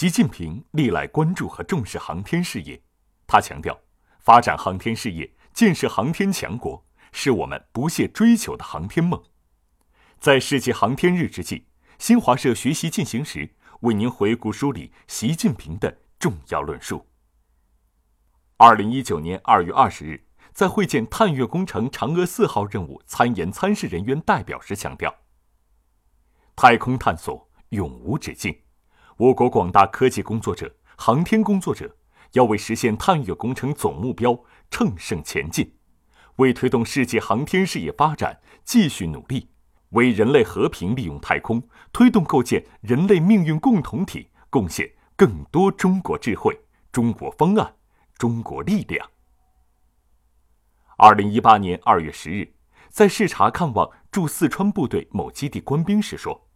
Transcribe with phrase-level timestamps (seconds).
[0.00, 2.82] 习近平历来关注和重视航天事业，
[3.26, 3.78] 他强调，
[4.18, 9.22] 发展航天事业、建设航天强国是我们不懈追求的航天梦。
[10.18, 11.66] 在世界航天日之际，
[11.98, 17.06] 新华社学习进行时为您回顾梳理习近平的重要论述。
[18.56, 25.14] 二零一九年二月二十日，在会见探月工程嫦娥四号任务参研参试人员代表时强调，
[26.56, 28.58] 太空探索永无止境。
[29.16, 31.96] 我国广大科技工作者、航天工作者
[32.32, 35.74] 要为实现探月工程总目标乘胜前进，
[36.36, 39.50] 为推动世界航天事业发展继续努力，
[39.90, 41.62] 为人类和平利用太空、
[41.92, 46.58] 推动构建人类命运共同体贡献更多中国智慧、
[46.90, 47.74] 中国方案、
[48.16, 49.06] 中国力量。
[50.96, 52.54] 二零一八年二月十日，
[52.88, 56.46] 在视察看望驻四川部队某基地官兵时说。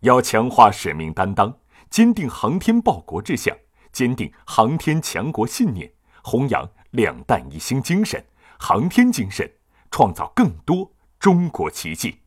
[0.00, 1.58] 要强化使命担当，
[1.90, 3.56] 坚定航天报国志向，
[3.92, 8.24] 坚定航天强国信念，弘扬两弹一星精神、
[8.58, 9.50] 航天精神，
[9.90, 12.20] 创造更多中国奇迹。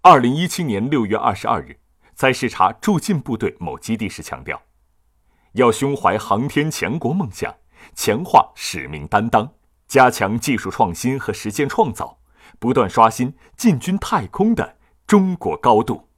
[0.00, 1.78] 二零一七年六月二十二日，
[2.14, 4.60] 在视察驻晋部队某基地时强调，
[5.52, 7.54] 要胸怀航天强国梦想，
[7.94, 9.54] 强化使命担当，
[9.86, 12.18] 加强技术创新和实践创造，
[12.58, 14.78] 不断刷新进军太空的。
[15.12, 16.08] 中国高度。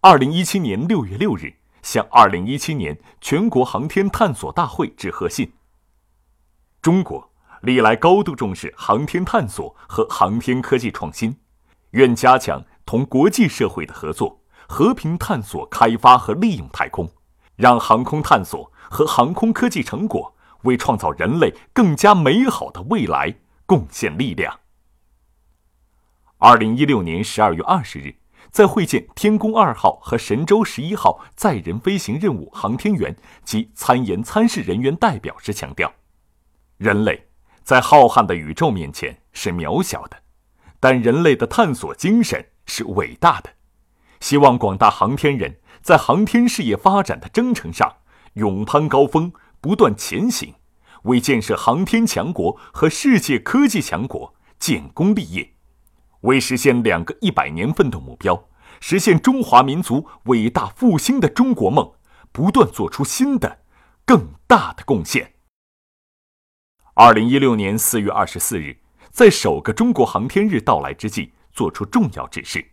[0.00, 5.52] 二零一七年六月六日，向二零一七年全国航天探索大会致贺信。
[6.80, 11.36] 中国历来高度重视航天探索和航天科技创新，
[11.90, 17.12] 愿加强同国际社会的合作，和平探索、开发和利用太空，
[17.54, 23.34] 让航空探索和航空科技成果为创造人类更加美好的未来
[23.66, 24.58] 贡献力量。
[26.40, 28.14] 二零一六年十二月二十日，
[28.52, 35.92] 在会见天宫二号和神舟十一号载人飞行任务航天员及参研参试人员代表时强调，
[36.76, 37.26] 人类
[37.64, 40.16] 在浩瀚的宇宙面前是渺小的，
[40.78, 43.50] 但人类的探索精神是伟大的。
[44.20, 47.96] 希望广大航天人在航天事业发展的征程上
[48.34, 50.54] 勇攀高峰，不断前行，
[51.02, 55.54] 为建设航天强国和世界科技强国建功立业。
[56.22, 58.48] 为实现两个一百年奋斗目标，
[58.80, 61.92] 实现中华民族伟大复兴的中国梦，
[62.32, 63.60] 不断做出新的、
[64.04, 65.34] 更大的贡献。
[66.94, 68.80] 二零一六年四月二十四日，
[69.10, 72.72] 在首个中国航天日到来之际，作出重要指示：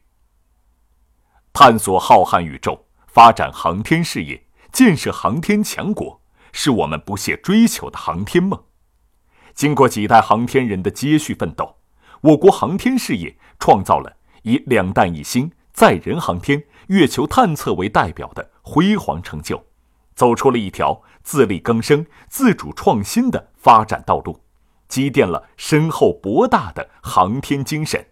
[1.53, 8.63] 探索浩瀚宇宙，发展航天事业，建设航天强国，是我们不懈追求的航天梦。
[9.53, 11.77] 经过几代航天人的接续奋斗。
[12.25, 19.63] 我国航天事业创造了以两弹一星、载人航天、月球探测为代表的辉煌成就，
[20.15, 24.41] 走出了一条自力更生、自主创新的发展道路，
[24.87, 28.07] 积淀了深厚博大的航天精神。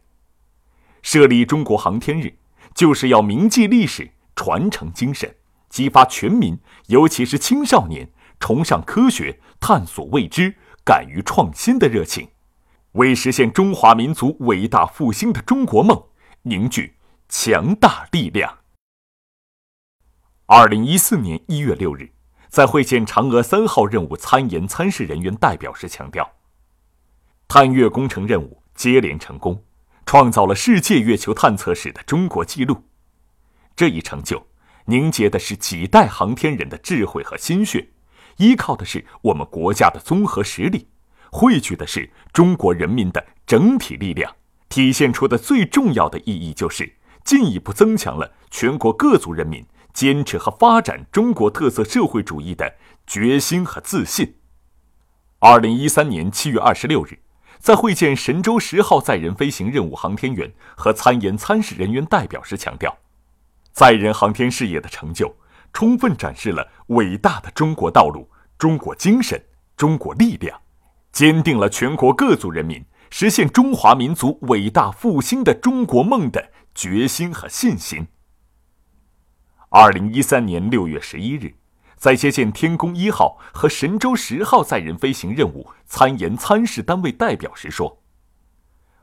[1.02, 2.36] 设立中国航天日，
[2.76, 5.36] 就是要铭记历史、传承精神，
[5.70, 10.54] 激发全民，尤其是青少年崇尚科学、探索未知、
[10.86, 12.30] 敢于创新的热情。
[12.94, 16.10] 为实现中华民族伟大复兴的中国梦
[16.44, 18.60] 凝聚强大力量。
[20.46, 22.12] 二零一四年一月六日，
[22.50, 26.34] 在会见嫦娥三号任务参研参试人员代表时强调，
[27.48, 29.64] 探月工程任务接连成功，
[30.06, 32.84] 创造了世界月球探测史的中国纪录。
[33.76, 34.46] 这一成就
[34.86, 37.90] 凝结的是几代航天人的智慧和心血，
[38.38, 40.90] 依靠的是我们国家的综合实力。
[41.36, 44.32] 汇聚的是中国人民的整体力量，
[44.70, 46.94] 体现出的最重要的意义就是
[47.26, 52.76] 进一步增强了全国各族人民坚持和发展中国特色社会主义的
[53.08, 54.36] 决心和自信。
[55.40, 57.18] 二零一三年七月二十六日，
[57.58, 62.96] 在会见神舟十号载人飞行任务航天员和参研参试人员代表时强调，
[63.72, 65.36] 载人航天事业的成就，
[65.74, 68.30] 充分展示了伟大的中国道路、
[68.60, 69.44] 中国精神、
[69.76, 70.60] 中国力量。
[71.14, 78.08] 坚定了全国各族人民实现中华民族伟大复兴的中国梦的决心和信心。
[79.70, 81.54] 二零一三年六月十一日，
[81.96, 88.02] 在接见天宫一号和神舟十号载人飞行任务参研参试单位代表时说：“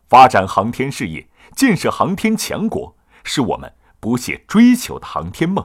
[0.09, 5.65] 发展航天事业，建设航天强国，是我们不懈追求的航天梦。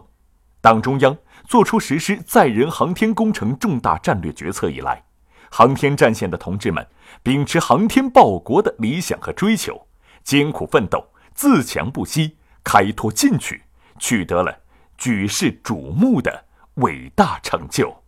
[0.62, 5.04] 党中央作出实施载人航天工程重大战略决策以来。”
[5.58, 6.86] 航天战线的同志们，
[7.24, 9.88] 秉持航天报国的理想和追求，
[10.22, 11.02] 艰苦奋斗，
[11.34, 13.64] 自强不息，开拓进取，
[13.98, 14.54] 取得了
[14.98, 16.44] 举世瞩目的
[16.74, 17.96] 伟大成就。